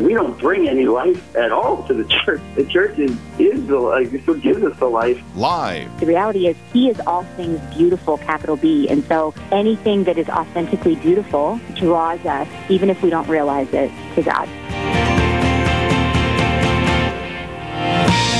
[0.00, 2.40] We don't bring any life at all to the church.
[2.54, 4.14] The church is, is the life.
[4.14, 5.22] It's what gives us the life.
[5.36, 6.00] Live.
[6.00, 8.88] The reality is, He is all things beautiful, capital B.
[8.88, 13.90] And so anything that is authentically beautiful draws us, even if we don't realize it,
[14.14, 14.48] to God.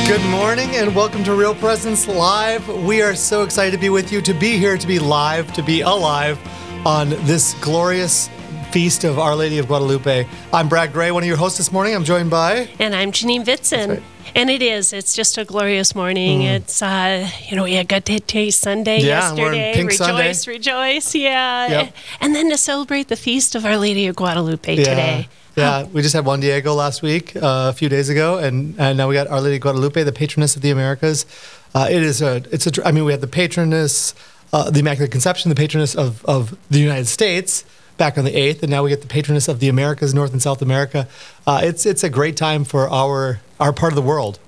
[0.08, 2.66] Good morning and welcome to Real Presence Live.
[2.84, 5.62] We are so excited to be with you, to be here, to be live, to
[5.62, 6.38] be alive
[6.86, 8.30] on this glorious
[8.70, 10.28] feast of Our Lady of Guadalupe.
[10.52, 11.92] I'm Brad Gray, one of your hosts this morning.
[11.92, 12.68] I'm joined by.
[12.78, 14.00] And I'm Janine Vitson.
[14.36, 14.92] And it is.
[14.92, 16.42] It's just a glorious morning.
[16.42, 16.56] Mm.
[16.56, 19.72] It's, uh, you know, we had Gaudete Sunday yeah, yesterday.
[19.74, 20.56] Pink rejoice, Sunday.
[20.56, 21.14] rejoice.
[21.16, 21.66] Yeah.
[21.66, 21.94] Yep.
[22.20, 24.84] And then to celebrate the feast of Our Lady of Guadalupe yeah.
[24.84, 25.28] today.
[25.56, 28.96] Yeah, we just had Juan Diego last week, uh, a few days ago, and, and
[28.96, 31.26] now we got Our Lady of Guadalupe, the patroness of the Americas.
[31.74, 34.14] Uh, it is a, it's a, I mean, we have the patroness,
[34.52, 37.64] uh, the Immaculate Conception, the patroness of, of the United States
[38.00, 40.40] back on the 8th, and now we get the patroness of the Americas, North and
[40.42, 41.06] South America.
[41.46, 44.38] Uh, it's, it's a great time for our, our part of the world.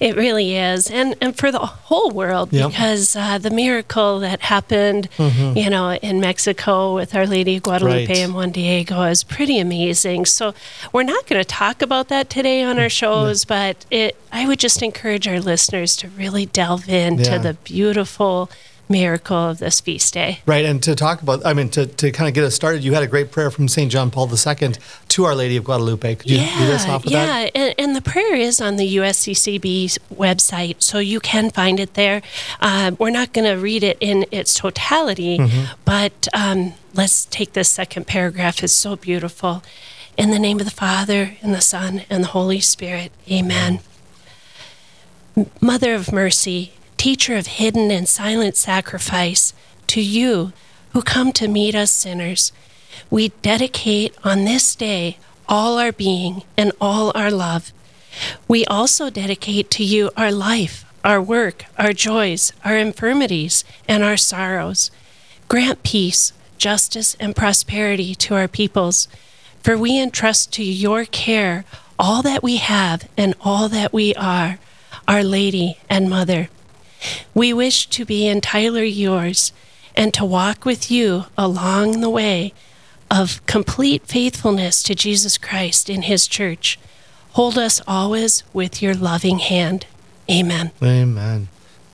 [0.00, 2.70] It really is, and and for the whole world, Yep.
[2.70, 8.06] because uh, the miracle that happened, you know, in Mexico with Our Lady of Guadalupe
[8.08, 8.18] Right.
[8.18, 10.26] and Juan Diego is pretty amazing.
[10.26, 10.54] So
[10.92, 14.58] we're not going to talk about that today on our shows, but it I would
[14.58, 17.38] just encourage our listeners to really delve into Yeah.
[17.38, 18.50] the beautiful
[18.90, 20.40] miracle of this feast day.
[20.44, 22.92] Right, and to talk about, I mean, to, to kind of get us started, you
[22.92, 23.90] had a great prayer from St.
[23.90, 24.72] John Paul II
[25.08, 26.16] to Our Lady of Guadalupe.
[26.16, 27.52] Could you lead us off with yeah, that?
[27.56, 32.20] and, and the prayer is on the USCCB's website, so you can find it there.
[32.60, 35.72] Uh, we're not going to read it in its totality, Mm-hmm.
[35.84, 38.62] but um, let's take this second paragraph.
[38.62, 39.62] It's so beautiful.
[40.16, 43.80] In the name of the Father, and the Son, and the Holy Spirit, amen.
[45.60, 49.54] Mother of mercy, teacher of hidden and silent sacrifice,
[49.86, 50.52] to you
[50.92, 52.52] who come to meet us sinners,
[53.08, 55.16] we dedicate on this day
[55.48, 57.72] all our being and all our love.
[58.46, 64.18] We also dedicate to you our life, our work, our joys, our infirmities, and our
[64.18, 64.90] sorrows.
[65.48, 69.08] Grant peace, justice, and prosperity to our peoples,
[69.62, 71.64] for we entrust to your care
[71.98, 74.58] all that we have and all that we are,
[75.08, 76.50] Our Lady and Mother.
[77.34, 79.52] We wish to be entirely yours
[79.94, 82.52] and to walk with you along the way
[83.10, 86.78] of complete faithfulness to Jesus Christ in his church.
[87.32, 89.86] Hold us always with your loving hand.
[90.30, 90.70] Amen.
[90.82, 91.48] Amen.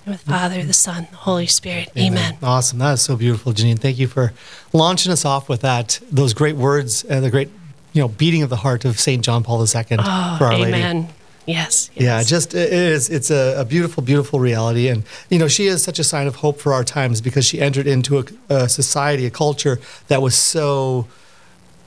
[0.06, 1.90] With the Father, the Son, the Holy Spirit.
[1.96, 2.36] Amen.
[2.42, 2.78] Awesome.
[2.78, 3.78] That is so beautiful, Janine.
[3.78, 4.32] Thank you for
[4.72, 6.00] launching us off with that.
[6.10, 7.50] Those great words and the great,
[7.92, 9.24] you know, beating of the heart of St.
[9.24, 11.06] John Paul II Oh, for Our Lady.
[11.48, 11.62] Amen.
[11.64, 13.08] Yes, Yeah, just it is.
[13.08, 16.36] It's a, a beautiful, beautiful reality, and you know she is such a sign of
[16.36, 18.24] hope for our times because she entered into a,
[18.54, 21.06] a society, a culture that was so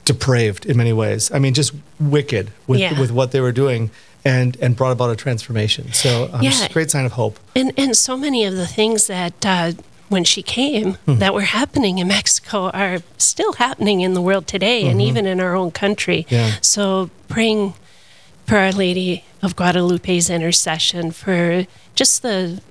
[0.05, 1.31] depraved in many ways.
[1.31, 2.99] I mean, just wicked with Yeah.
[2.99, 3.91] with what they were doing,
[4.25, 5.91] and and brought about a transformation.
[5.93, 6.65] So, um, Yeah.
[6.65, 7.39] a great sign of hope.
[7.55, 9.73] And and so many of the things that uh,
[10.09, 11.19] when she came Hmm.
[11.19, 15.39] that were happening in Mexico are still happening in the world today, and even in
[15.39, 16.25] our own country.
[16.29, 16.35] Mm-hmm.
[16.35, 16.51] Yeah.
[16.61, 17.73] So praying
[18.47, 22.61] for Our Lady of Guadalupe's intercession for just the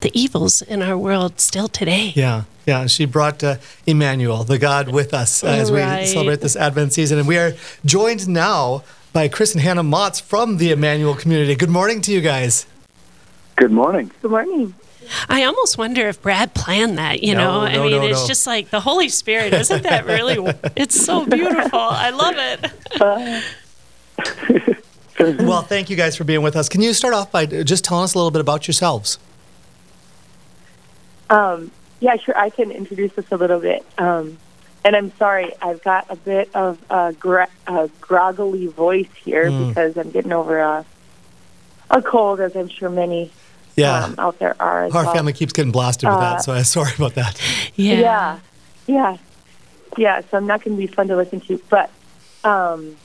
[0.00, 2.12] the evils in our world still today.
[2.14, 2.84] Yeah, yeah.
[2.86, 3.56] She brought uh,
[3.86, 7.54] Emmanuel, the God with us, uh, as we celebrate this Advent season, and we are
[7.86, 8.82] joined now
[9.14, 11.54] by Chris and Hannah Motz from the Emmanuel community.
[11.54, 12.66] Good morning to you guys.
[13.56, 14.10] Good morning.
[14.20, 14.74] Good morning.
[15.28, 17.60] I almost wonder if Brad planned that, you No, know?
[17.60, 18.26] I mean, no, it's no.
[18.26, 19.54] just like the Holy Spirit.
[19.54, 20.36] Isn't that really?
[20.76, 21.78] it's so beautiful.
[21.78, 22.72] I love it.
[25.18, 26.68] Well, thank you guys for being with us.
[26.68, 29.18] Can you start off by just telling us a little bit about yourselves?
[31.30, 31.70] Um,
[32.00, 32.36] yeah, sure.
[32.36, 33.84] I can introduce us a little bit.
[33.98, 34.38] Um,
[34.84, 39.68] and I'm sorry, I've got a bit of a, gra- a groggly voice here Mm.
[39.68, 40.84] because I'm getting over a,
[41.90, 43.30] a cold, as I'm sure many
[43.76, 44.84] Yeah, um, out there are.
[44.84, 45.14] As our well.
[45.14, 47.40] family keeps getting blasted with Uh, that, so I'm sorry about that.
[47.76, 48.00] Yeah.
[48.00, 48.38] Yeah,
[48.86, 49.16] yeah,
[49.96, 50.20] yeah.
[50.30, 51.90] So I'm not going to be fun to listen to, but
[52.42, 52.96] um,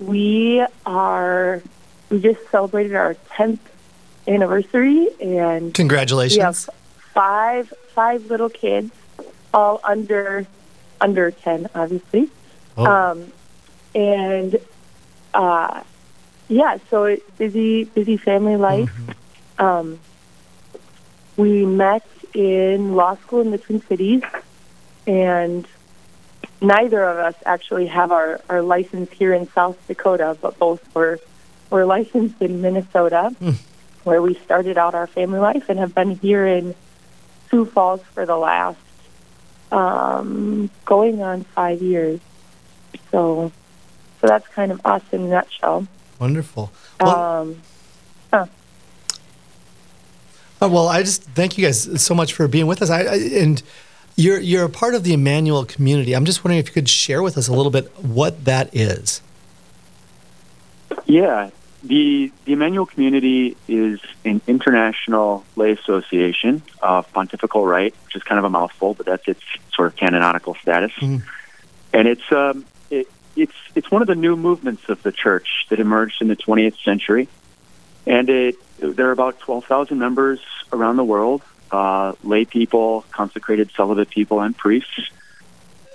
[0.00, 1.62] we are.
[2.10, 3.58] We just celebrated our 10th
[4.26, 6.36] anniversary, and Congratulations.
[6.38, 6.56] we have
[7.14, 8.90] five five little kids,
[9.54, 10.46] all under
[11.00, 12.28] under 10, obviously.
[12.76, 13.32] Oh, Um,
[13.94, 14.56] and
[15.34, 15.82] uh,
[16.48, 18.92] yeah, so it's busy, busy family life.
[19.58, 19.98] Um,
[21.36, 24.22] we met in law school in the Twin Cities,
[25.06, 25.66] and
[26.60, 31.18] neither of us actually have our, our license here in South Dakota, but both were
[31.70, 33.34] were licensed in Minnesota,
[34.02, 36.74] where we started out our family life and have been here in
[37.48, 38.78] Sioux Falls for the last
[39.70, 42.18] um, going on five years.
[43.12, 43.52] So,
[44.20, 45.86] so that's kind of us in a nutshell.
[46.18, 46.72] Wonderful.
[47.00, 47.62] Well, Um,
[48.32, 48.46] huh.
[50.60, 52.90] Uh, well, I just thank you guys so much for being with us.
[52.90, 53.62] I, I and
[54.20, 56.14] you're you're a part of the Emmanuel community.
[56.14, 59.22] I'm just wondering if you could share with us a little bit what that is.
[61.06, 61.50] Yeah,
[61.82, 68.38] the the Emmanuel community is an international lay association of pontifical right, which is kind
[68.38, 70.92] of a mouthful, but that's its sort of canonical status.
[70.92, 71.22] Mhm.
[71.92, 75.80] And it's um, it, it's it's one of the new movements of the church that
[75.80, 77.28] emerged in the 20th century,
[78.06, 80.40] and it there are about 12,000 members
[80.72, 85.10] around the world, uh, lay people, consecrated celibate people, and priests.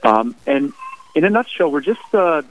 [0.04, 0.74] Um, and
[1.16, 2.44] in a nutshell, we're just uh,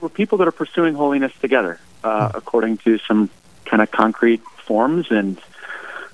[0.00, 3.30] we're people that are pursuing holiness together uh, according to some
[3.64, 5.40] kind of concrete forms and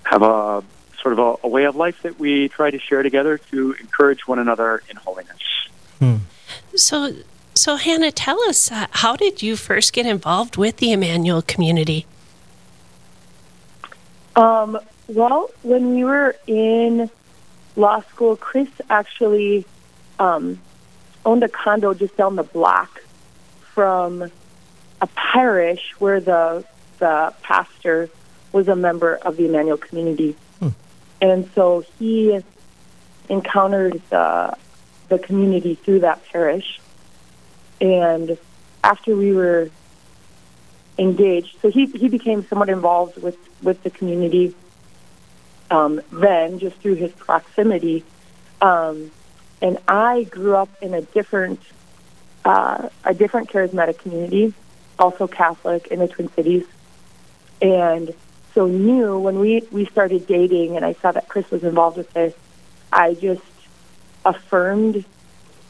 [0.04, 0.62] have a
[1.00, 4.26] sort of a, a way of life that we try to share together to encourage
[4.26, 5.38] one another in holiness.
[6.74, 7.14] So,
[7.54, 12.06] so Hannah, tell us uh, how did you first get involved with the Emmanuel community?
[14.36, 14.78] Um,
[15.10, 17.10] well, when we were in
[17.76, 19.66] law school, Chris actually
[20.18, 20.60] um,
[21.24, 23.02] owned a condo just down the block
[23.74, 24.30] from
[25.00, 26.64] a parish where the
[26.98, 28.10] the pastor
[28.52, 30.36] was a member of the Emmanuel community,
[31.20, 32.40] and so he
[33.28, 34.56] encountered the
[35.08, 36.80] the community through that parish.
[37.80, 38.38] And
[38.84, 39.70] after we were
[40.98, 44.54] engaged, so he he became somewhat involved with with the community.
[45.70, 48.04] Um, then, just through his proximity,
[48.60, 49.10] um,
[49.62, 51.60] and I grew up in a different
[52.44, 54.52] uh, a different charismatic community,
[54.98, 56.66] also Catholic in the Twin Cities,
[57.62, 58.12] and
[58.54, 62.12] so knew when we we started dating, and I saw that Chris was involved with
[62.12, 62.34] this,
[62.92, 63.42] I just
[64.24, 65.04] affirmed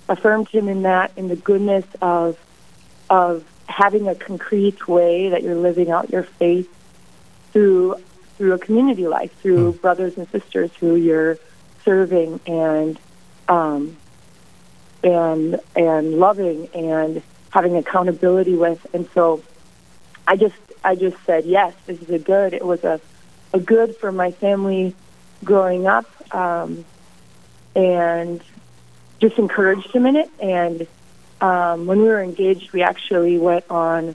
[0.09, 2.39] affirmed him in that in the goodness of
[3.09, 6.69] of having a concrete way that you're living out your faith
[7.53, 7.97] through
[8.41, 11.37] through a community life, through brothers and sisters who you're
[11.85, 12.99] serving and
[13.49, 13.95] um,
[15.05, 17.21] and and loving and
[17.51, 18.87] having accountability with.
[18.95, 19.43] And so
[20.27, 22.55] I just I just said yes, this is a good.
[22.55, 22.99] It was a
[23.53, 24.95] a good for my family
[25.45, 26.87] growing up, um,
[27.77, 28.43] and
[29.21, 30.31] just encouraged him in it.
[30.41, 30.87] And
[31.43, 34.15] um, when we were engaged, we actually went on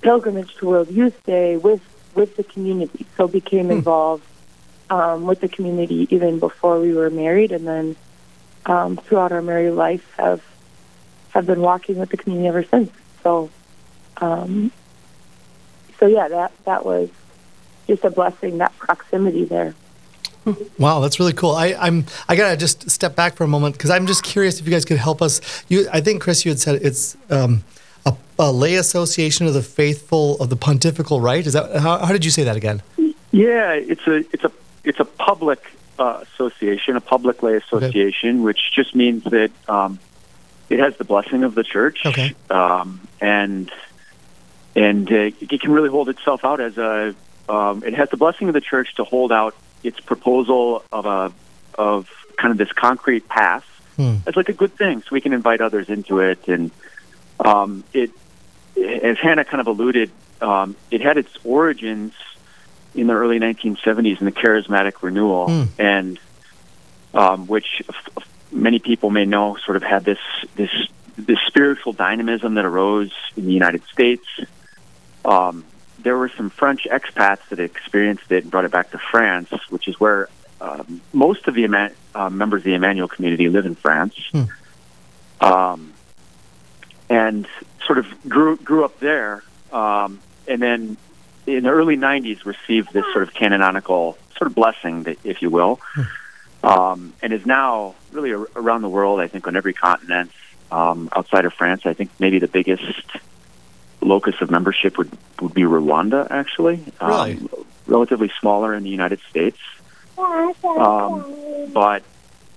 [0.00, 1.82] pilgrimage to World Youth Day with
[2.14, 3.06] with the community.
[3.16, 4.24] So became involved
[4.90, 7.96] um, with the community even before we were married, and then
[8.66, 10.42] um, throughout our married life have
[11.30, 12.90] have been walking with the community ever since.
[13.22, 13.50] So,
[14.18, 14.70] um,
[15.98, 17.10] so yeah, that that was
[17.86, 18.58] just a blessing.
[18.58, 19.74] That proximity there.
[20.78, 21.52] Wow, that's really cool.
[21.52, 24.66] I, I'm I gotta just step back for a moment because I'm just curious if
[24.66, 25.40] you guys could help us.
[25.68, 27.62] You, I think Chris, you had said it's um,
[28.38, 31.46] a, lay association of the faithful of the pontifical right.
[31.46, 32.82] Is that how, how did you say that again?
[33.30, 34.52] Yeah, it's a it's a
[34.84, 35.64] it's a public
[35.98, 39.98] uh, association, a public lay association, which just means that um,
[40.68, 42.34] it has the blessing of the church, Okay.
[42.50, 43.70] um, and
[44.74, 47.14] and uh, it can really hold itself out as a.
[47.48, 51.32] Um, it has the blessing of the church to hold out its proposal of a
[51.76, 53.64] of kind of this concrete path
[53.96, 54.16] Hmm.
[54.26, 56.48] as like a good thing, so we can invite others into it.
[56.48, 56.70] And
[57.44, 58.10] um, it,
[58.76, 60.10] as Hannah kind of alluded,
[60.40, 62.12] um, it had its origins
[62.94, 65.62] in the early 1970s in the charismatic renewal, Hmm.
[65.78, 66.18] and
[67.14, 70.18] um, which f- many people may know sort of had this
[70.56, 70.70] this
[71.16, 74.24] this spiritual dynamism that arose in the United States.
[75.24, 75.64] Um,
[75.98, 79.86] there were some French expats that experienced it and brought it back to France, which
[79.88, 80.28] is where
[80.60, 84.14] um, most of the Eman- uh, members of the Emmanuel community live in France.
[85.40, 85.92] Um,
[87.08, 87.46] and
[87.86, 90.96] sort of grew grew up there, um, and then
[91.46, 95.50] in the early '90s received this sort of canonical sort of blessing, that- if you
[95.50, 95.80] will,
[96.62, 99.20] um, and is now really ar- around the world.
[99.20, 100.30] I think on every continent
[100.70, 101.82] um, outside of France.
[101.84, 103.06] I think maybe the biggest
[104.00, 105.10] locus of membership would
[105.40, 106.80] would be Rwanda, actually.
[107.00, 107.32] Really?
[107.34, 107.48] Um,
[107.86, 109.58] relatively smaller in the United States.
[110.64, 112.02] Um, but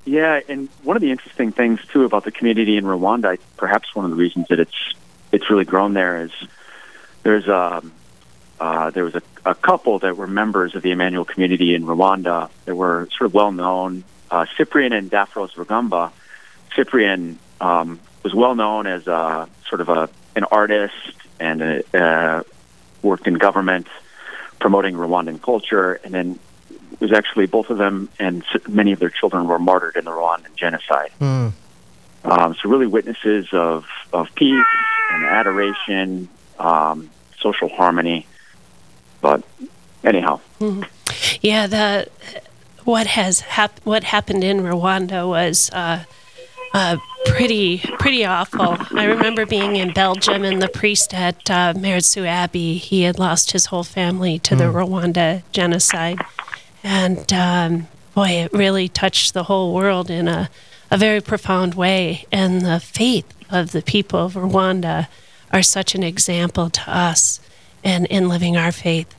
[0.06, 4.06] yeah, and one of the interesting things too about the community in Rwanda, perhaps one
[4.06, 4.94] of the reasons that it's
[5.36, 6.32] it's really grown there is
[7.24, 7.84] there's a
[8.58, 12.50] uh, there was a, a couple that were members of the Emmanuel community in Rwanda
[12.64, 16.12] that were sort of well known, uh, Cyprian and Daphrose Rugamba.
[16.74, 20.94] Cyprian um, was well known as a, sort of a an artist
[21.40, 22.44] and a, uh,
[23.02, 23.88] worked in government
[24.60, 26.40] promoting Rwandan culture, and then
[26.94, 30.12] it was actually both of them and many of their children were martyred in the
[30.12, 31.12] Rwandan genocide.
[31.20, 31.52] Mm.
[32.24, 34.66] Um, so really witnesses of, of peace
[35.12, 37.10] and adoration, um,
[37.40, 38.26] social harmony.
[39.22, 39.44] But
[40.04, 40.40] anyhow,
[41.42, 42.08] Yeah, the
[42.84, 46.04] what has hap- what happened in Rwanda was uh,
[46.74, 48.78] uh, pretty pretty awful.
[48.96, 53.52] I remember being in Belgium, and the priest at uh, Maredsous Abbey he had lost
[53.52, 56.20] his whole family to the Rwanda genocide,
[56.84, 60.50] and um, boy, it really touched the whole world in a
[60.92, 62.26] a very profound way.
[62.32, 65.08] And the faith of the people of Rwanda
[65.52, 67.40] are such an example to us,
[67.84, 69.14] and in living our faith.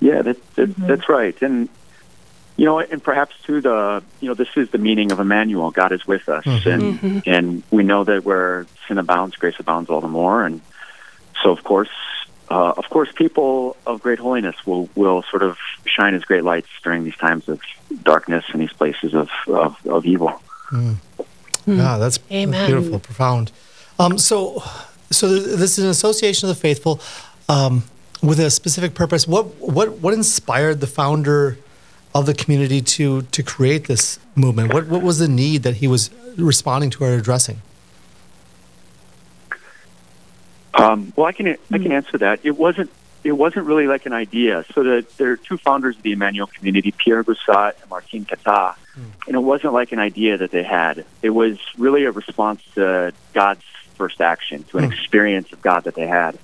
[0.00, 0.86] Yeah, that, that, mm-hmm.
[0.86, 1.40] that's right.
[1.42, 1.68] And,
[2.56, 5.70] you know, and perhaps too, the, you know, this is the meaning of Emmanuel.
[5.70, 6.44] God is with us.
[6.44, 6.68] Mm-hmm.
[6.68, 7.18] And, mm-hmm.
[7.26, 10.44] and we know that where sin abounds, grace abounds all the more.
[10.44, 10.60] And
[11.42, 11.88] so, of course,
[12.50, 16.68] uh, of course, people of great holiness will, will sort of shine as great lights
[16.82, 17.60] during these times of
[18.02, 20.40] darkness and these places of, of, of evil.
[20.70, 20.96] Mm.
[21.66, 22.66] Yeah, that's, that's Amen.
[22.66, 23.52] beautiful, profound.
[23.98, 24.62] Um, so,
[25.10, 27.00] so this is an association of the faithful
[27.48, 27.84] um,
[28.22, 29.28] with a specific purpose.
[29.28, 31.58] What what what inspired the founder
[32.14, 34.72] of the community to to create this movement?
[34.72, 37.60] What what was the need that he was responding to or addressing?
[40.74, 42.40] Um, well, I can I can answer that.
[42.42, 42.90] It wasn't
[43.22, 44.64] it wasn't really like an idea.
[44.74, 48.76] So the, there are two founders of the Emmanuel community, Pierre Goursat and Martine Catta,
[48.96, 51.04] and it wasn't like an idea that they had.
[51.22, 53.64] It was really a response to God's
[53.96, 56.38] first action, to an experience of God that they had.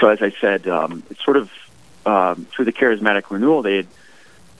[0.00, 1.50] So as I said, um, it's sort of
[2.04, 3.86] um, through the charismatic renewal, they had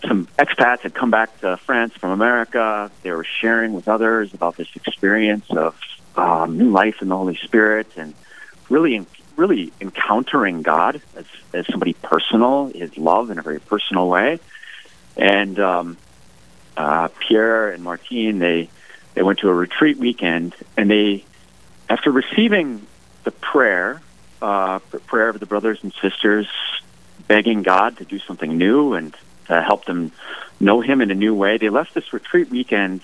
[0.06, 2.90] some expats had come back to France from America.
[3.02, 5.78] They were sharing with others about this experience of
[6.16, 8.14] um, new life in the Holy Spirit and
[8.68, 9.04] really,
[9.36, 14.38] really encountering God as, as somebody personal, His love in a very personal way.
[15.16, 15.96] And um,
[16.76, 18.68] uh, Pierre and Martine, they
[19.14, 21.24] they went to a retreat weekend, and they,
[21.88, 22.86] after receiving
[23.24, 24.02] the prayer,
[24.42, 26.46] uh, prayer of the brothers and sisters,
[27.26, 29.16] begging God to do something new and
[29.46, 30.12] to help them
[30.60, 33.00] know Him in a new way, they left this retreat weekend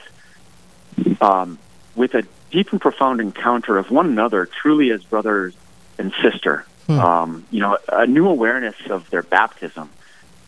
[1.21, 1.59] um,
[1.95, 5.55] with a deep and profound encounter of one another, truly as brothers
[5.99, 6.67] and sister.
[7.01, 9.89] Um, you know, a new awareness of their baptism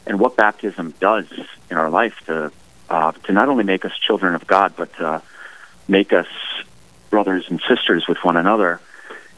[0.07, 1.27] and what baptism does
[1.71, 2.53] in our life to
[2.95, 5.21] uh, to not only make us children of God, but to
[5.89, 6.29] make us
[7.11, 8.81] brothers and sisters with one another.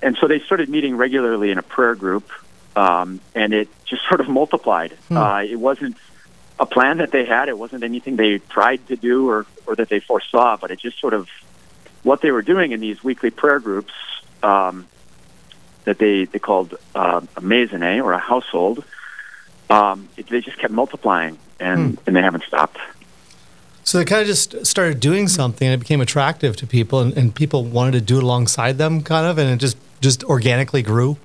[0.03, 2.31] And so they started meeting regularly in a prayer group,
[2.77, 4.93] um, and it just sort of multiplied.
[5.11, 5.97] Uh, it wasn't
[6.61, 9.89] a plan that they had; it wasn't anything they tried to do or or that
[9.89, 11.27] they foresaw, but it just sort of
[12.03, 13.95] what they were doing in these weekly prayer groups
[14.43, 14.87] um,
[15.85, 18.85] that they they called uh, a maisonnée or a household.
[19.71, 22.77] Um, it, they just kept multiplying, and and they haven't stopped.
[23.87, 27.17] So they kind of just started doing something, and it became attractive to people, and,
[27.17, 30.83] and people wanted to do it alongside them, kind of, and it just just organically
[30.83, 31.19] grew.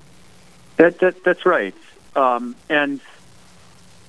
[0.78, 1.74] That, that that's right,
[2.16, 3.02] um, and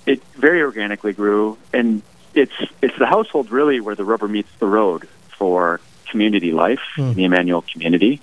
[0.04, 2.02] it very organically grew, and
[2.34, 5.80] it's it's the household really where the rubber meets the road for
[6.10, 6.82] community life,
[7.14, 8.20] the Emmanuel community.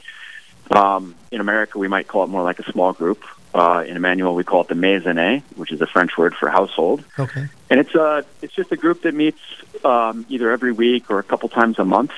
[0.69, 3.25] Um, in America, we might call it more like a small group.
[3.53, 7.03] Uh, in Emmanuel, we call it the maisonnée, which is a French word for household.
[7.17, 7.47] Okay.
[7.69, 9.39] And it's a it's just a group that meets
[9.83, 12.11] um, either every week or a couple times a month,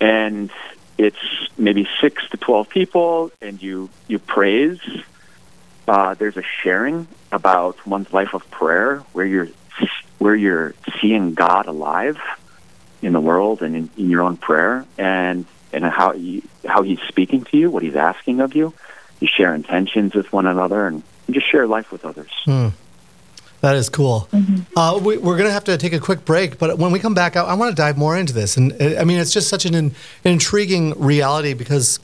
[0.00, 0.50] and
[0.96, 1.18] it's
[1.58, 4.80] maybe six to twelve people, and you you praise.
[5.86, 9.48] Uh, there's a sharing about one's life of prayer, where you're
[10.18, 12.18] where you're seeing God alive
[13.00, 17.00] in the world and in, in your own prayer, and and how you, how He's
[17.08, 18.74] speaking to you, what He's asking of you.
[19.20, 22.30] You share intentions with one another, and you just share life with others.
[23.60, 24.28] That is cool.
[24.76, 27.14] Uh, we, we're going to have to take a quick break, but when we come
[27.14, 28.56] back, I, I want to dive more into this.
[28.56, 29.94] And uh, I mean, it's just such an, in,
[30.24, 31.98] intriguing reality because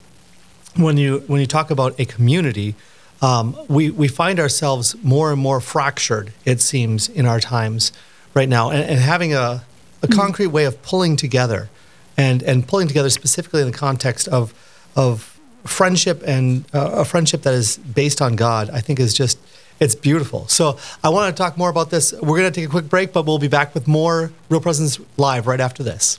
[0.76, 2.74] when you when you talk about a community,
[3.22, 6.32] um, we we find ourselves more and more fractured.
[6.44, 7.92] It seems in our times
[8.34, 9.64] right now, and, and having a
[10.02, 11.70] a concrete way of pulling together,
[12.16, 14.52] and and pulling together specifically in the context of
[14.96, 15.33] of
[15.64, 19.38] friendship and uh, a friendship that is based on God, I think is just
[19.80, 20.46] it's beautiful.
[20.48, 22.12] So I want to talk more about this.
[22.12, 25.00] We're going to take a quick break, but we'll be back with more Real Presence
[25.16, 26.18] Live right after this.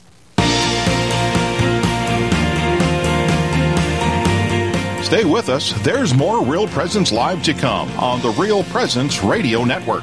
[5.06, 5.72] Stay with us.
[5.84, 10.02] There's more Real Presence Live to come on the Real Presence Radio Network.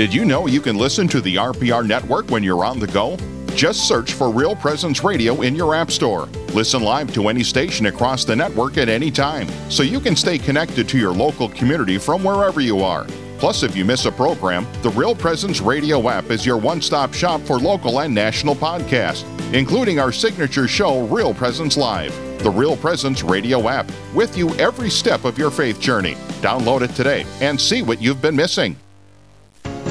[0.00, 3.18] Did you know you can listen to the RPR network when you're on the go?
[3.54, 6.24] Just search for Real Presence Radio in your App Store.
[6.54, 10.38] Listen live to any station across the network at any time, so you can stay
[10.38, 13.04] connected to your local community from wherever you are.
[13.38, 17.12] Plus, if you miss a program, the Real Presence Radio app is your one stop
[17.12, 22.14] shop for local and national podcasts, including our signature show, Real Presence Live.
[22.42, 26.14] The Real Presence Radio app, with you every step of your faith journey.
[26.40, 28.78] Download it today and see what you've been missing.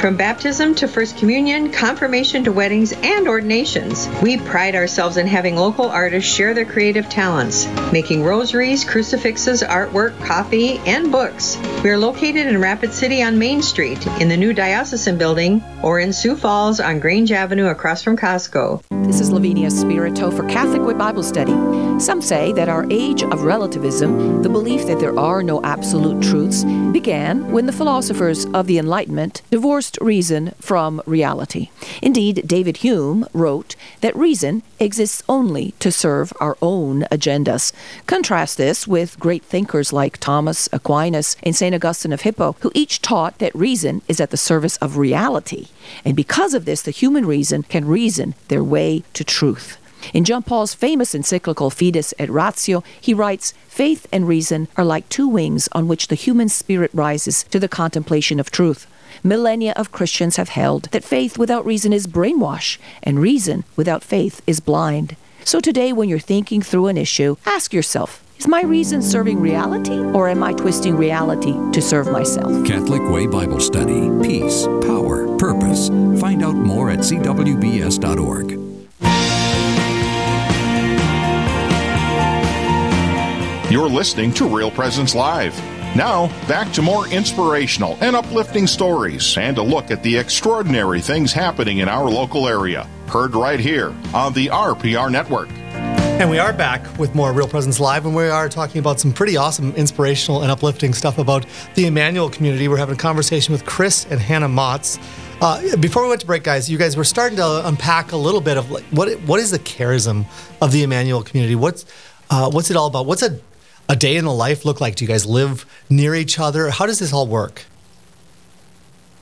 [0.00, 5.54] From baptism to First Communion, confirmation to weddings, and ordinations, we pride ourselves in having
[5.54, 11.56] local artists share their creative talents, making rosaries, crucifixes, artwork, coffee, and books.
[11.84, 16.00] We are located in Rapid City on Main Street, in the new Diocesan Building, or
[16.00, 18.82] in Sioux Falls on Grange Avenue across from Costco.
[19.04, 21.52] This is Lavinia Spirito for Catholic Way Bible Study.
[22.00, 26.64] Some say that our age of relativism, the belief that there are no absolute truths,
[26.92, 31.70] began when the philosophers of the Enlightenment divorced reason from reality.
[32.00, 37.72] Indeed, David Hume wrote that reason exists only to serve our own agendas.
[38.06, 41.74] Contrast this with great thinkers like Thomas Aquinas and St.
[41.74, 45.68] Augustine of Hippo, who each taught that reason is at the service of reality.
[46.04, 49.78] And because of this, the human reason can reason their way to truth.
[50.12, 55.08] In John Paul's famous encyclical Fides et Ratio, he writes Faith and reason are like
[55.08, 58.86] two wings on which the human spirit rises to the contemplation of truth.
[59.24, 64.42] Millennia of Christians have held that faith without reason is brainwash, and reason without faith
[64.48, 65.14] is blind.
[65.44, 69.96] So today, when you're thinking through an issue, ask yourself Is my reason serving reality,
[69.96, 72.66] or am I twisting reality to serve myself?
[72.66, 74.10] Catholic Way Bible Study.
[74.26, 75.88] Peace, power, purpose.
[76.20, 78.58] Find out more at cwbs.org.
[83.70, 85.71] You're listening to Real Presence Live.
[85.94, 91.34] Now, back to more inspirational and uplifting stories and a look at the extraordinary things
[91.34, 92.88] happening in our local area.
[93.08, 95.50] Heard right here on the RPR Network.
[95.50, 99.12] And we are back with more Real Presence Live, and we are talking about some
[99.12, 102.68] pretty awesome, inspirational, and uplifting stuff about the Emmanuel community.
[102.68, 104.98] We're having a conversation with Chris and Hannah Motz.
[105.42, 108.40] Uh, before we went to break, guys, you guys were starting to unpack a little
[108.40, 110.24] bit of like what what is the charism
[110.62, 111.54] of the Emmanuel community?
[111.54, 111.84] What's
[112.30, 113.04] uh, what's it all about?
[113.04, 113.38] What's a
[113.88, 114.96] a day in the life look like?
[114.96, 116.70] Do you guys live near each other?
[116.70, 117.64] How does this all work?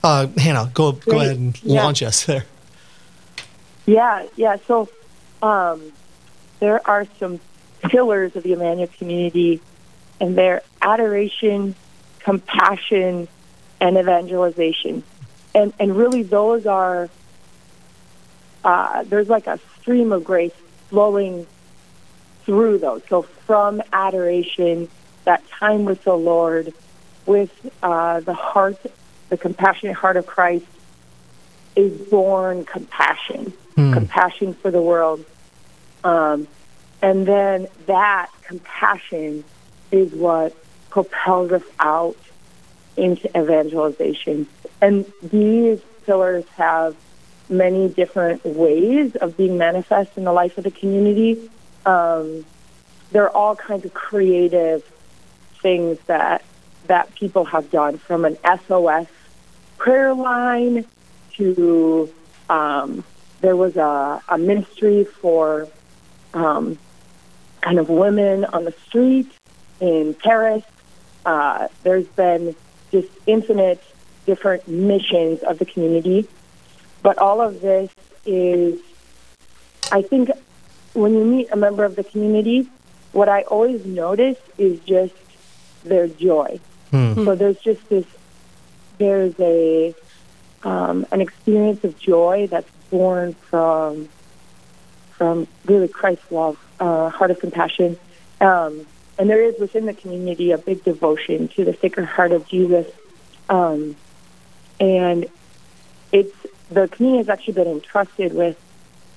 [0.03, 1.23] Uh, Hannah, go go Great.
[1.23, 1.83] ahead and Yeah.
[1.83, 2.45] launch us there.
[3.87, 4.57] Yeah, yeah.
[4.67, 4.89] So
[5.43, 5.93] um,
[6.61, 7.41] there are some
[7.83, 9.61] pillars of the Emmanuel community,
[10.21, 11.75] and they're adoration,
[12.21, 13.29] compassion,
[13.81, 15.03] and evangelization.
[15.55, 17.09] And and really, those are
[18.65, 20.53] uh, there's like a stream of grace
[20.89, 21.47] flowing
[22.51, 23.01] through those.
[23.09, 24.89] So from adoration,
[25.25, 26.75] that time with the Lord,
[27.25, 28.77] with uh, the heart,
[29.29, 30.67] the compassionate heart of Christ,
[31.77, 35.25] is born compassion, compassion for the world.
[36.03, 36.49] Um,
[37.01, 39.45] and then that compassion
[39.93, 40.53] is what
[40.89, 42.17] propels us out
[42.97, 44.49] into evangelization.
[44.81, 46.97] And these pillars have
[47.49, 51.49] many different ways of being manifest in the life of the community.
[51.87, 52.45] Um,
[53.11, 54.83] there are all kinds of creative
[55.61, 56.43] things that
[56.87, 59.07] that people have done, from an SOS
[59.79, 60.85] prayer line
[61.35, 62.13] to
[62.49, 63.05] um,
[63.41, 65.69] there was a, a ministry for
[66.35, 66.79] um,
[67.61, 69.31] kind of women on the street
[69.81, 70.65] in Paris.
[71.25, 72.55] Uh, there's been
[72.91, 73.83] just infinite
[74.27, 76.29] different missions of the community.
[77.03, 77.91] But all of this
[78.27, 78.79] is,
[79.91, 80.31] I think,
[81.01, 82.69] when you meet a member of the community,
[83.13, 85.15] what I always notice is just
[85.85, 86.61] their joy.
[87.25, 88.05] So there's just this,
[88.99, 89.95] there's a,
[90.63, 94.09] um, an experience of joy that's born from,
[95.13, 97.99] from really Christ's love, uh, heart of compassion.
[98.41, 98.87] Um,
[99.19, 102.87] and there is within the community a big devotion to the Sacred Heart of Jesus.
[103.49, 103.97] Um,
[104.79, 105.27] and
[106.13, 106.35] it's
[106.71, 108.59] the community has actually been entrusted with.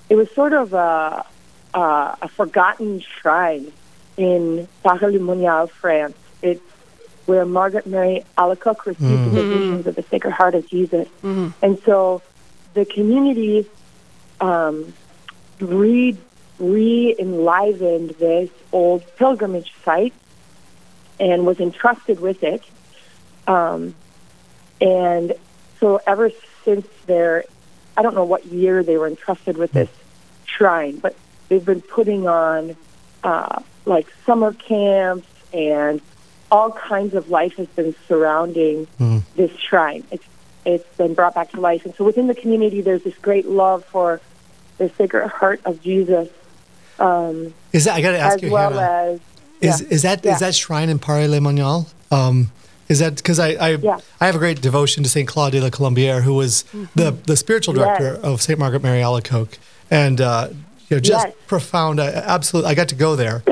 [0.10, 1.26] It was sort of a,
[1.74, 3.72] a, a forgotten shrine
[4.18, 6.18] in Paray-le-Monial, France.
[6.42, 6.62] It's
[7.26, 11.08] where Margaret Mary Alacoque received the visions of the Sacred Heart of Jesus.
[11.62, 12.22] And so
[12.74, 13.66] the community
[14.42, 14.94] um,
[15.60, 16.18] re,
[16.60, 20.14] re-enlivened this old pilgrimage site
[21.20, 22.64] and was entrusted with it.
[23.48, 23.96] Um,
[24.82, 25.34] and
[25.80, 26.30] so ever
[26.66, 27.46] since their,
[27.96, 29.90] I don't know what year they were entrusted with this
[30.46, 31.16] shrine, but
[31.54, 32.76] they've been putting on
[33.24, 36.02] uh, like summer camps and
[36.52, 39.22] all kinds of life has been surrounding Mm.
[39.36, 40.04] this shrine.
[40.12, 40.26] It's
[40.66, 43.84] it's been brought back to life, and so within the community, there's this great love
[43.86, 44.20] for
[44.78, 46.30] the Sacred Heart of Jesus.
[47.00, 49.20] Um, Is that I got to ask as you, well Hannah, as
[49.62, 49.88] is yeah.
[49.96, 50.38] is that is Yeah.
[50.40, 51.88] that shrine in Paray-le-Monial?
[52.12, 52.52] Um,
[52.88, 54.00] is that because I I, Yeah.
[54.22, 56.64] I have a great devotion to Saint Claude de la Colombière, who was
[56.96, 57.84] the the spiritual Yes.
[58.00, 59.58] director of Saint Margaret Mary Alacoque,
[59.92, 60.48] and uh,
[60.90, 61.36] you know just Yes.
[61.48, 62.00] profound.
[62.02, 63.44] I, absolutely, I got to go there,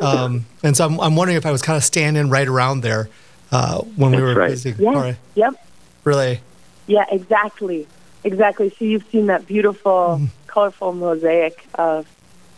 [0.00, 3.08] um, and so I'm, I'm wondering if I was kind of standing right around there
[3.52, 4.50] uh, when we were right.
[4.50, 5.16] visiting yeah, Paray.
[5.34, 5.66] yep,
[6.04, 6.40] Really,
[6.86, 7.86] yeah, exactly,
[8.24, 8.70] exactly.
[8.78, 12.06] So you've seen that beautiful, colorful mosaic of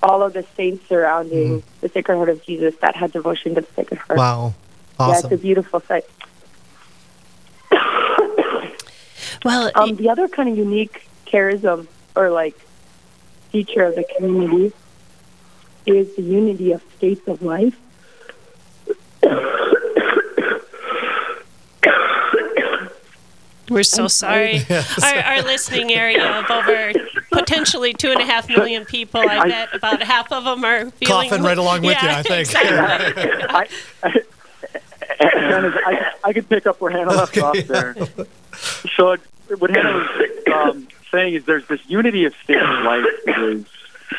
[0.03, 3.67] all of the saints surrounding the Sacred Heart of Jesus that had devotion to the
[3.75, 4.19] Sacred Heart.
[4.19, 4.55] wow,
[4.99, 5.13] Awesome.
[5.31, 6.05] Yeah, it's a beautiful sight.
[9.45, 11.87] Well, Um, the other kind of unique charism
[12.17, 12.59] or like
[13.51, 14.73] feature of the community
[15.87, 17.75] is the unity of states of life.
[23.71, 24.61] We're so sorry.
[24.61, 24.85] sorry.
[25.03, 26.93] Our, our listening area of over
[27.31, 31.29] potentially two and a half million people, I bet about half of them are feeling
[31.29, 32.41] Coughing right along with you, I think.
[32.49, 33.31] Exactly.
[33.51, 33.67] I,
[35.21, 37.41] Hannah, I, I could pick up where Hannah left Okay.
[37.43, 37.95] off there.
[38.97, 39.21] So it,
[39.59, 43.65] what Hannah was um, saying is there's this unity of state of life that is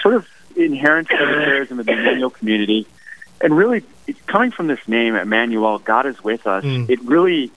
[0.01, 2.87] sort of inherent to the charism of the Emmanuel community.
[3.41, 3.83] And really,
[4.27, 6.89] coming from this name, Emmanuel, God is with us, Mm.
[6.89, 7.51] it really,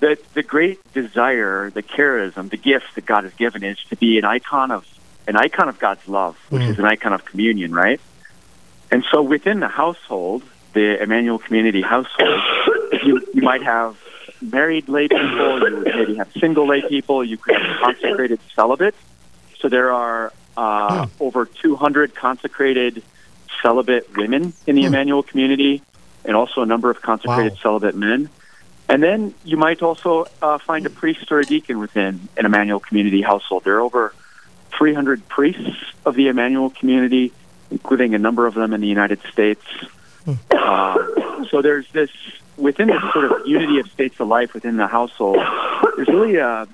[0.00, 4.18] the, the great desire, the charism, the gift that God has given is to be
[4.18, 4.84] an icon of
[5.28, 6.68] an icon of God's love, which Mm.
[6.70, 8.00] is an icon of communion, right?
[8.92, 10.42] And so within the household,
[10.74, 12.40] the Emmanuel community household,
[13.02, 13.96] you, you might have
[14.40, 18.94] married lay people, you would maybe have single lay people, you could have consecrated celibate.
[19.58, 23.02] So there are uh, over 200 consecrated
[23.62, 25.82] celibate women in the Emmanuel community,
[26.24, 27.58] and also a number of consecrated Wow.
[27.62, 28.28] celibate men.
[28.88, 32.78] And then you might also uh, find a priest or a deacon within an Emmanuel
[32.80, 33.64] community household.
[33.64, 34.14] There are over
[34.78, 37.32] 300 priests of the Emmanuel community,
[37.70, 39.64] including a number of them in the United States.
[40.50, 42.10] Uh, so there's this
[42.56, 45.36] within this sort of unity of states of life within the household.
[45.96, 46.66] There's really a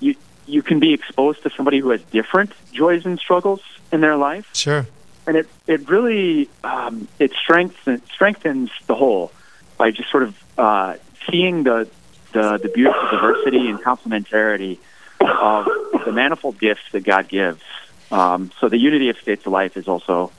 [0.00, 0.14] you
[0.46, 3.60] you can be exposed to somebody who has different joys and struggles
[3.92, 4.86] in their life, Sure.
[5.26, 9.32] and it it really um, it strengthens strengthens the whole
[9.78, 10.96] by just sort of uh,
[11.30, 11.88] seeing the,
[12.32, 14.78] the the beautiful diversity and complementarity
[15.20, 15.66] of
[16.04, 17.62] the manifold gifts that God gives.
[18.10, 20.30] Um, so the unity of states of life is also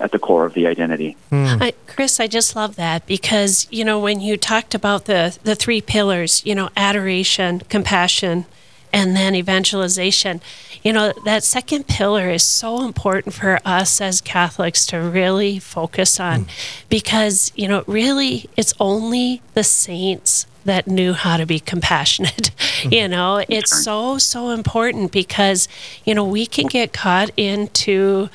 [0.00, 1.16] at the core of the identity.
[1.30, 1.62] Hmm.
[1.62, 5.54] I, Chris, I just love that because you know when you talked about the the
[5.54, 8.46] three pillars, you know, adoration, compassion,
[8.94, 10.40] and then evangelization.
[10.84, 16.20] You know, that second pillar is so important for us as Catholics to really focus
[16.20, 16.48] on hmm.
[16.88, 22.52] because, you know, really it's only the saints that knew how to be compassionate.
[22.84, 23.52] you know, hmm.
[23.52, 25.66] it's so, so important because,
[26.04, 28.30] you know, we can get caught into,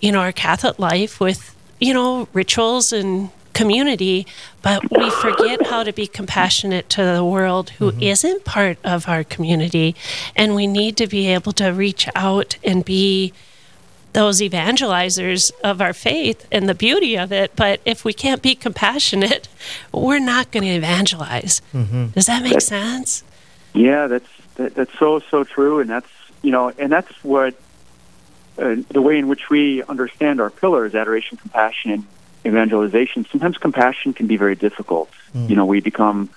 [0.00, 4.26] you know, our Catholic life with, you know, rituals and community,
[4.62, 8.02] but we forget how to be compassionate to the world who mm-hmm.
[8.02, 9.94] not part of our community.
[10.34, 13.32] And we need to be able to reach out and be
[14.12, 17.54] those evangelizers of our faith and the beauty of it.
[17.54, 19.48] But if we can't be compassionate,
[19.92, 21.62] we're not going to evangelize.
[21.72, 22.06] Mm-hmm.
[22.08, 23.24] Does that make sense?
[23.74, 26.08] Yeah, that's that, that's so so true, and that's
[26.42, 27.54] you know, and that's what
[28.60, 32.04] uh, the way in which we understand our pillars: adoration, compassion, and
[32.44, 33.26] evangelization.
[33.30, 35.10] Sometimes compassion can be very difficult.
[35.48, 36.30] You know, we become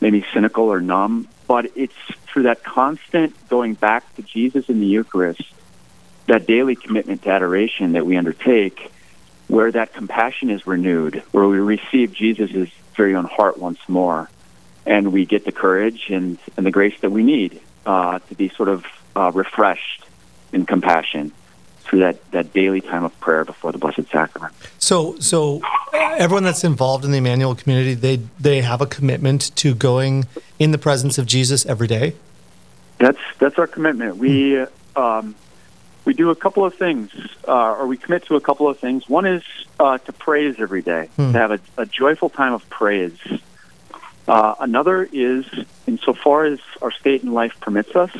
[0.00, 1.94] maybe cynical or numb, but it's
[2.26, 5.42] through that constant going back to Jesus in the Eucharist,
[6.26, 8.90] that daily commitment to adoration that we undertake,
[9.48, 14.28] where that compassion is renewed, where we receive Jesus' very own heart once more
[14.88, 18.48] and we get the courage and, and the grace that we need uh, to be
[18.48, 20.04] sort of uh, refreshed
[20.52, 21.30] in compassion
[21.88, 24.54] through that, that daily time of prayer before the Blessed Sacrament.
[24.78, 29.74] So, so everyone that's involved in the Emmanuel community, they they have a commitment to
[29.74, 30.26] going
[30.58, 32.14] in the presence of Jesus every day.
[32.98, 34.16] That's that's our commitment.
[34.16, 34.64] We
[34.96, 35.34] um,
[36.04, 37.10] we do a couple of things,
[37.46, 39.08] uh, or we commit to a couple of things.
[39.08, 39.42] One is
[39.78, 41.32] uh, to praise every day, Hmm.
[41.32, 43.18] to have a, a joyful time of praise.
[44.26, 45.46] Uh, another is,
[45.86, 48.10] insofar as our state and life permits us,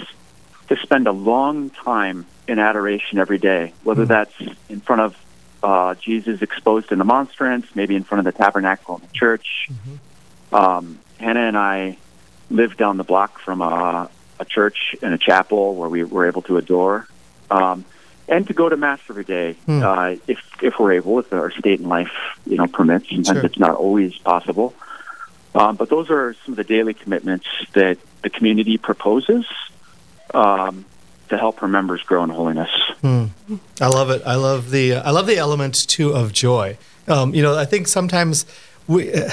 [0.68, 4.34] to spend a long time in adoration every day, whether that's
[4.68, 5.16] in front of
[5.62, 9.68] uh, Jesus exposed in the monstrance, maybe in front of the tabernacle in the church.
[10.52, 11.98] Um, Hannah and I
[12.50, 14.08] live down the block from a,
[14.40, 17.06] a church and a chapel where we were able to adore.
[17.50, 17.84] Um,
[18.28, 19.82] and to go to mass every day Hmm.
[19.82, 22.12] uh, if if we're able, if our state and life
[22.46, 23.08] you know permits.
[23.08, 23.46] Sometimes Sure.
[23.46, 24.74] it's not always possible.
[25.54, 29.46] Um, but those are some of the daily commitments that the community proposes
[30.34, 30.84] um,
[31.28, 32.70] to help her members grow in holiness.
[33.00, 33.26] Hmm.
[33.80, 34.22] I love it.
[34.26, 36.76] I love the I love the element too of joy.
[37.06, 38.44] Um, you know, I think sometimes
[38.86, 39.30] we uh,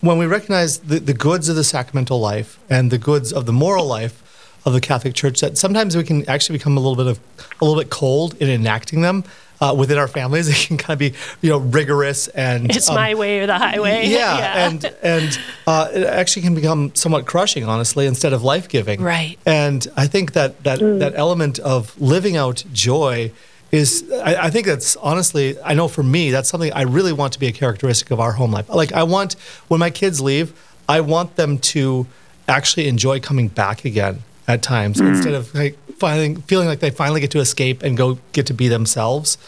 [0.00, 3.52] when we recognize the, the goods of the sacramental life and the goods of the
[3.52, 4.22] moral life
[4.64, 7.20] of the Catholic Church, that sometimes we can actually become a little bit of
[7.60, 9.24] a little bit cold in enacting them.
[9.58, 12.94] Uh, within our families, it can kind of be, you know, rigorous and It's um,
[12.94, 14.06] my way or the highway.
[14.08, 19.00] yeah, and and uh, it actually can become somewhat crushing, honestly, instead of life giving.
[19.00, 19.38] Right.
[19.46, 23.32] And I think that that that element of living out joy
[23.72, 27.32] is, I, I think that's honestly, I know for me, that's something I really want
[27.34, 28.68] to be a characteristic of our home life.
[28.68, 29.34] Like I want
[29.68, 30.52] when my kids leave,
[30.88, 32.06] I want them to
[32.48, 37.20] actually enjoy coming back again at times instead of like finding feeling like they finally
[37.20, 39.38] get to escape and go get to be themselves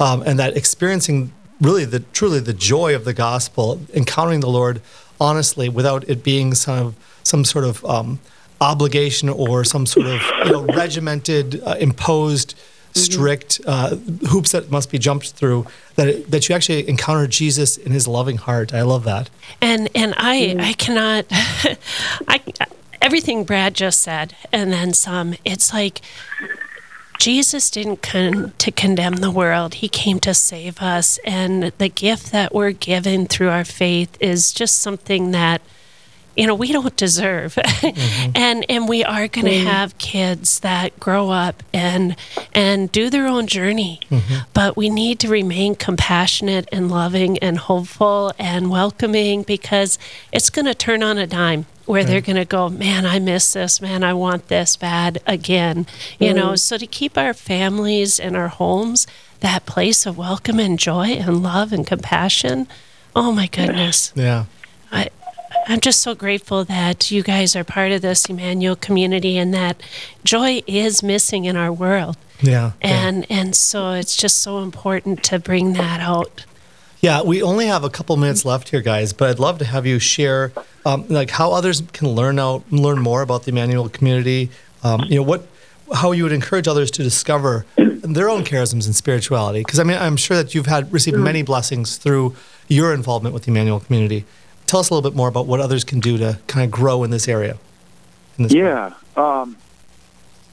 [0.00, 4.80] um, and that experiencing really the truly the joy of the gospel, encountering the Lord
[5.20, 8.20] honestly without it being some some sort of um,
[8.60, 12.54] obligation or some sort of you know, regimented, uh, imposed,
[12.92, 13.96] strict uh,
[14.28, 15.66] hoops that must be jumped through.
[15.96, 18.74] That it, that you actually encounter Jesus in His loving heart.
[18.74, 19.30] I love that.
[19.60, 22.38] And and I I cannot I
[23.04, 25.34] everything Brad just said and then some.
[25.44, 26.00] It's like
[27.18, 29.74] Jesus didn't come to condemn the world.
[29.74, 34.54] He came to save us and the gift that we're given through our faith is
[34.54, 35.60] just something that
[36.36, 37.54] you know we don't deserve.
[37.54, 38.30] Mm-hmm.
[38.34, 39.66] And and we are going to mm-hmm.
[39.66, 42.16] have kids that grow up and
[42.52, 44.00] and do their own journey.
[44.10, 44.48] Mm-hmm.
[44.52, 49.98] But we need to remain compassionate and loving and hopeful and welcoming because
[50.32, 53.52] it's going to turn on a dime where they're going to go man i miss
[53.52, 53.80] this.
[53.80, 55.86] Man i want this bad again.
[56.18, 59.06] You know so to keep our families and our homes
[59.40, 62.66] that place of welcome and joy and love and compassion
[63.14, 64.12] oh my goodness.
[64.14, 64.46] Yeah.
[64.90, 65.10] I,
[65.66, 69.82] I'm just so grateful that you guys are part of this Emmanuel community and that
[70.24, 72.16] joy is missing in our world.
[72.40, 72.72] Yeah.
[72.82, 76.44] And and so it's just so important to bring that out.
[77.00, 79.84] Yeah, we only have a couple minutes left here, guys, but I'd love to have
[79.84, 80.52] you share
[80.86, 84.50] um, like how others can learn out, learn more about the Emmanuel community.
[84.82, 85.46] Um, you know what,
[85.92, 89.60] how you would encourage others to discover their own charisms and spirituality.
[89.60, 92.36] Because I mean, I'm sure that you've had received many blessings through
[92.68, 94.24] your involvement with the Emmanuel community.
[94.66, 97.04] Tell us a little bit more about what others can do to kind of grow
[97.04, 97.56] in this area.
[98.38, 98.92] in this- Yeah.
[99.16, 99.56] Um,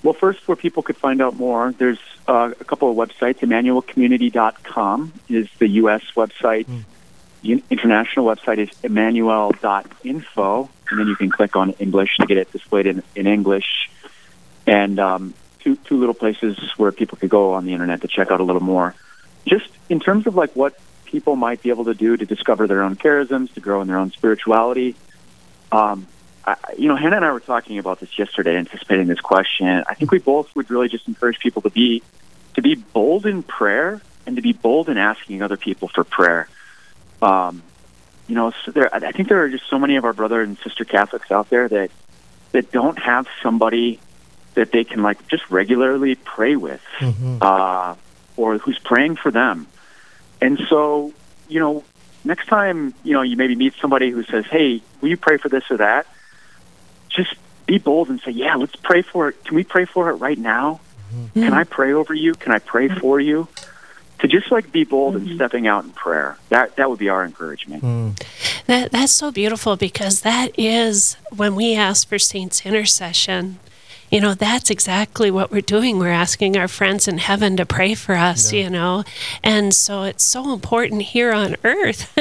[0.04, 1.98] well, first, where people could find out more, there's
[2.28, 3.40] uh, a couple of websites.
[3.40, 6.02] EmmanuelCommunity.com is the U.S.
[6.16, 6.68] website.
[7.42, 12.52] The international website is Emmanuel.info, and then you can click on English to get it
[12.52, 13.90] displayed in, in English.
[14.68, 18.30] And um, two, two little places where people could go on the internet to check
[18.30, 18.94] out a little more.
[19.48, 20.78] Just in terms of like what
[21.12, 23.98] people might be able to do to discover their own charisms, to grow in their
[23.98, 24.96] own spirituality.
[25.72, 26.08] Um,
[26.46, 29.84] I, you know, Hannah and I were talking about this yesterday, anticipating this question.
[29.88, 32.02] I think we both would really just encourage people to be
[32.56, 36.48] to be bold in prayer and to be bold in asking other people for prayer.
[37.22, 37.62] Um,
[38.28, 40.42] you know, so there, I I think there are just so many of our brother
[40.42, 41.92] and sister Catholics out there that
[42.54, 44.00] that don't have somebody
[44.56, 46.82] that they can like just regularly pray with,
[47.42, 47.96] uh,
[48.36, 49.68] or who's praying for them.
[50.42, 51.14] And so,
[51.48, 51.84] you know,
[52.24, 55.50] next time, you know, you maybe meet somebody who says, "Hey, will you pray for
[55.50, 56.08] this or that?"
[57.10, 59.44] Just be bold and say, "Yeah, let's pray for it.
[59.46, 60.80] Can we pray for it right now?
[61.14, 61.44] Mm-hmm.
[61.44, 62.34] Can I pray over you?
[62.34, 63.48] Can I pray for you?"
[64.20, 65.36] To just like be bold and mm-hmm.
[65.36, 66.38] stepping out in prayer.
[66.50, 67.84] That that would be our encouragement.
[67.84, 68.24] Mm.
[68.68, 73.60] That that's so beautiful because that is when we ask for saints intercession.
[74.12, 75.98] You know, that's exactly what we're doing.
[75.98, 79.04] We're asking our friends in heaven to pray for us, you know.
[79.42, 82.12] And so it's so important here on earth,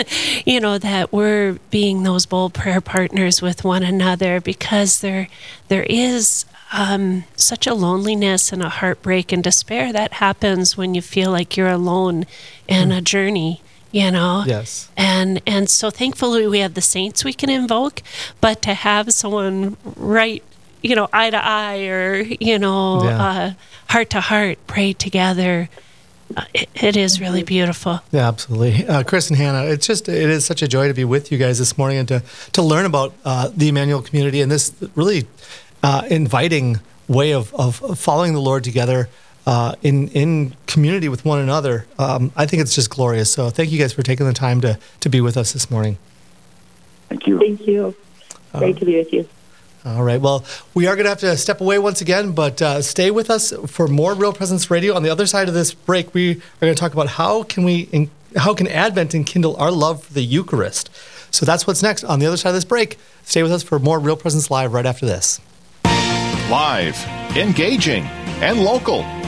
[0.46, 5.26] you know, that we're being those bold prayer partners with one another because there
[5.68, 11.02] there is um, such a loneliness and a heartbreak and despair that happens when you
[11.02, 12.24] feel like you're alone
[12.68, 14.88] in a journey, you know Yes.
[14.96, 18.02] and and so thankfully we have the saints we can invoke
[18.40, 20.44] but to have someone right
[20.82, 23.22] you know eye to eye or you know Yeah.
[23.22, 23.52] uh,
[23.88, 25.68] heart to heart pray together
[26.36, 28.86] uh, it, it is really beautiful Yeah, absolutely.
[28.86, 31.38] Uh, Chris and Hannah, it's just it is such a joy to be with you
[31.38, 35.26] guys this morning and to to learn about uh, the Emmanuel community and this really
[35.82, 39.08] uh, inviting way of, of following the Lord together
[39.46, 41.86] uh, in in community with one another.
[41.98, 43.32] Um, I think it's just glorious.
[43.32, 45.98] So thank you guys for taking the time to to be with us this morning.
[47.08, 47.38] Thank you.
[47.40, 47.96] Thank you.
[48.52, 49.28] Great to be with you.
[49.84, 50.20] All right.
[50.20, 53.30] Well, we are going to have to step away once again, but uh, stay with
[53.30, 54.94] us for more Real Presence Radio.
[54.94, 57.64] On the other side of this break, we are going to talk about how can
[57.64, 60.90] we, in, how can Advent enkindle our love for the Eucharist.
[61.30, 62.04] So that's what's next.
[62.04, 64.74] On the other side of this break, stay with us for more Real Presence Live
[64.74, 65.40] right after this.
[66.50, 67.02] Live,
[67.36, 68.04] engaging,
[68.42, 69.04] and local.